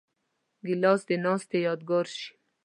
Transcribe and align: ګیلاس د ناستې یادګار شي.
ګیلاس 0.65 1.01
د 1.09 1.11
ناستې 1.25 1.57
یادګار 1.67 2.05
شي. 2.15 2.29